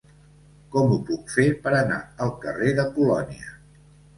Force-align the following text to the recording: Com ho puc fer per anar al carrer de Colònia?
Com 0.75 0.93
ho 0.95 0.97
puc 1.09 1.29
fer 1.35 1.45
per 1.67 1.75
anar 1.81 1.99
al 2.27 2.33
carrer 2.47 2.73
de 2.81 2.87
Colònia? 2.97 3.55